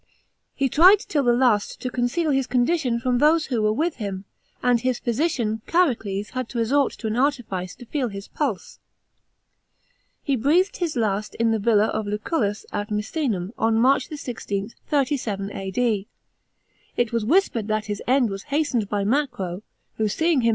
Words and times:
He 0.55 0.67
tried 0.67 0.97
till 1.01 1.21
the 1.21 1.31
last 1.31 1.79
to 1.81 1.91
conceal 1.91 2.31
his 2.31 2.47
condition 2.47 2.99
from 2.99 3.19
those 3.19 3.45
who 3.45 3.61
were 3.61 3.71
with 3.71 3.97
him, 3.97 4.25
and 4.63 4.79
his 4.81 4.97
physician 4.97 5.61
Chariules 5.67 6.31
had 6.31 6.49
to 6.49 6.57
resort 6.57 6.93
to 6.93 7.05
an 7.05 7.15
artifice 7.15 7.75
to 7.75 7.85
feel 7.85 8.09
h's 8.09 8.27
pulse. 8.27 8.79
He 10.23 10.35
breathed, 10.35 10.77
his 10.77 10.95
last 10.95 11.35
in 11.35 11.51
the 11.51 11.59
viila 11.59 11.89
of 11.89 12.07
Lncullus 12.07 12.65
at 12.73 12.89
Misenum, 12.89 13.51
on 13.59 13.77
March 13.79 14.07
16, 14.07 14.73
37 14.87 15.51
A.D. 15.51 16.07
It 16.97 17.13
was 17.13 17.23
whisper* 17.23 17.61
d 17.61 17.67
that 17.67 17.85
his 17.85 18.01
end 18.07 18.29
w^s 18.31 18.45
hastened 18.45 18.89
by 18.89 19.03
Macro, 19.03 19.61
who, 19.97 20.07
seeing 20.07 20.41
him 20.41 20.49
bud. 20.49 20.49